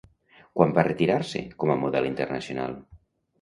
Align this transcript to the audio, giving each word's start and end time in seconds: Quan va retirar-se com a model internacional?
Quan 0.59 0.71
va 0.77 0.85
retirar-se 0.87 1.43
com 1.65 1.75
a 1.75 1.77
model 1.83 2.09
internacional? 2.11 2.75